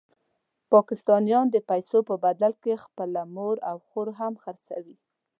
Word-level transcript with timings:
پاکستانیان 0.73 1.45
د 1.51 1.57
پیسو 1.69 1.97
په 2.09 2.15
بدل 2.25 2.51
کې 2.63 2.81
خپله 2.83 3.21
مور 3.35 3.55
او 3.69 3.77
خور 3.87 4.07
هم 4.19 4.33
خرڅوي. 4.43 4.97